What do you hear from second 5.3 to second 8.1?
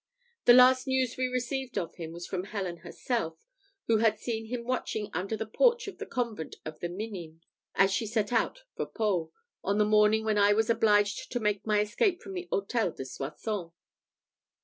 the porch of the convent of the Minims, as she